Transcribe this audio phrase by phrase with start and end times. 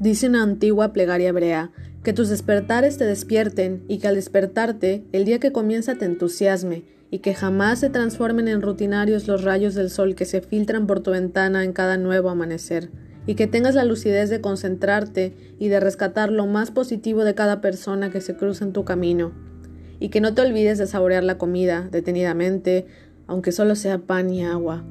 [0.00, 1.72] Dice una antigua plegaria hebrea,
[2.04, 6.84] que tus despertares te despierten y que al despertarte el día que comienza te entusiasme
[7.10, 11.00] y que jamás se transformen en rutinarios los rayos del sol que se filtran por
[11.00, 12.90] tu ventana en cada nuevo amanecer,
[13.26, 17.60] y que tengas la lucidez de concentrarte y de rescatar lo más positivo de cada
[17.60, 19.32] persona que se cruza en tu camino,
[19.98, 22.86] y que no te olvides de saborear la comida detenidamente,
[23.26, 24.84] aunque solo sea pan y agua,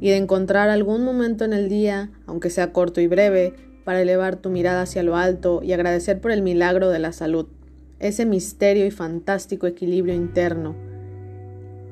[0.00, 3.54] y de encontrar algún momento en el día, aunque sea corto y breve,
[3.86, 7.46] para elevar tu mirada hacia lo alto y agradecer por el milagro de la salud,
[8.00, 10.74] ese misterio y fantástico equilibrio interno,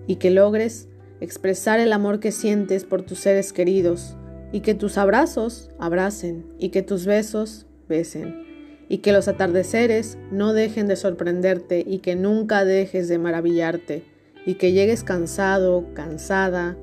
[0.09, 0.89] y que logres
[1.21, 4.17] expresar el amor que sientes por tus seres queridos,
[4.51, 8.45] y que tus abrazos abracen, y que tus besos besen,
[8.89, 14.03] y que los atardeceres no dejen de sorprenderte y que nunca dejes de maravillarte,
[14.45, 16.77] y que llegues cansado, cansada,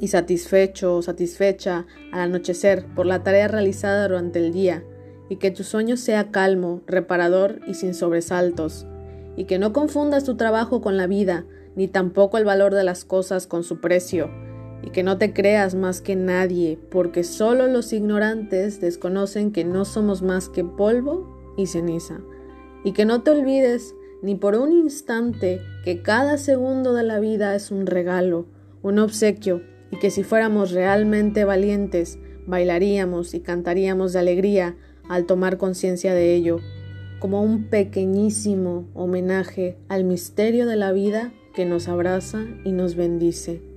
[0.00, 4.84] y satisfecho o satisfecha al anochecer por la tarea realizada durante el día,
[5.28, 8.86] y que tu sueño sea calmo, reparador y sin sobresaltos,
[9.36, 11.44] y que no confundas tu trabajo con la vida,
[11.76, 14.30] ni tampoco el valor de las cosas con su precio,
[14.82, 19.84] y que no te creas más que nadie, porque solo los ignorantes desconocen que no
[19.84, 22.20] somos más que polvo y ceniza,
[22.84, 27.54] y que no te olvides ni por un instante que cada segundo de la vida
[27.54, 28.46] es un regalo,
[28.82, 34.76] un obsequio, y que si fuéramos realmente valientes, bailaríamos y cantaríamos de alegría
[35.08, 36.60] al tomar conciencia de ello,
[37.18, 43.67] como un pequeñísimo homenaje al misterio de la vida que nos abraza y nos bendice.